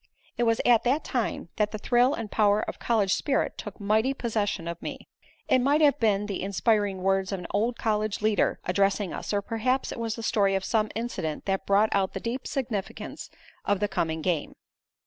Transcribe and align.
It 0.35 0.45
was 0.47 0.59
at 0.65 0.83
that 0.85 1.03
time 1.03 1.49
that 1.57 1.69
the 1.69 1.77
thrill 1.77 2.15
and 2.15 2.31
power 2.31 2.63
of 2.67 2.79
college 2.79 3.13
spirit 3.13 3.55
took 3.55 3.79
mighty 3.79 4.15
possession 4.15 4.67
of 4.67 4.81
me. 4.81 5.07
It 5.47 5.59
might 5.59 5.81
have 5.81 5.99
been 5.99 6.25
the 6.25 6.41
inspiring 6.41 7.03
words 7.03 7.31
of 7.31 7.37
an 7.39 7.45
old 7.51 7.77
college 7.77 8.19
leader 8.19 8.59
addressing 8.65 9.13
us, 9.13 9.31
or 9.31 9.43
perhaps 9.43 9.91
it 9.91 9.99
was 9.99 10.15
the 10.15 10.23
story 10.23 10.55
of 10.55 10.65
some 10.65 10.89
incident 10.95 11.45
that 11.45 11.67
brought 11.67 11.89
out 11.91 12.13
the 12.13 12.19
deep 12.19 12.47
significance 12.47 13.29
of 13.63 13.79
the 13.79 13.87
coming 13.87 14.23
game. 14.23 14.55